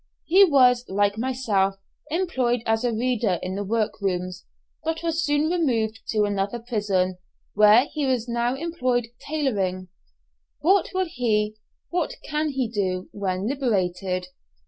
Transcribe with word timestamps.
He 0.25 0.43
was, 0.43 0.83
like 0.89 1.19
myself, 1.19 1.75
employed 2.09 2.63
as 2.65 2.83
a 2.83 2.91
reader 2.91 3.37
in 3.43 3.53
the 3.53 3.63
work 3.63 4.01
rooms, 4.01 4.45
but 4.83 5.03
was 5.03 5.23
soon 5.23 5.47
removed 5.51 5.99
to 6.07 6.23
another 6.23 6.57
prison, 6.57 7.19
where 7.53 7.85
he 7.85 8.05
is 8.11 8.27
now 8.27 8.55
employed 8.55 9.09
tailoring! 9.19 9.89
What 10.61 10.89
will 10.95 11.05
he 11.05 11.55
what 11.91 12.15
can 12.25 12.49
he 12.49 12.67
do, 12.67 13.09
when 13.11 13.47
liberated? 13.47 14.25